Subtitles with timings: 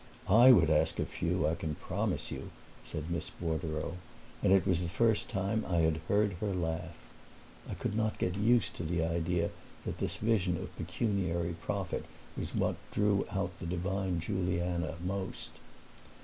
[0.29, 2.49] "I would ask a few, I can promise you!"
[2.83, 3.97] said Miss Bordereau;
[4.41, 6.97] and it was the first time I had heard her laugh.
[7.69, 9.51] I could not get used to the idea
[9.85, 15.51] that this vision of pecuniary profit was what drew out the divine Juliana most.